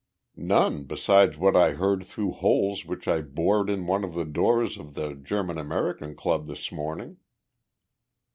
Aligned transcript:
"None 0.35 0.85
besides 0.85 1.37
what 1.37 1.55
I 1.55 1.73
heard 1.73 2.03
through 2.03 2.31
holes 2.31 2.87
which 2.87 3.07
I 3.07 3.21
bored 3.21 3.69
in 3.69 3.85
one 3.85 4.03
of 4.03 4.15
the 4.15 4.25
doors 4.25 4.79
of 4.79 4.95
the 4.95 5.13
German 5.13 5.59
American 5.59 6.15
Club 6.15 6.47
this 6.47 6.71
morning." 6.71 7.17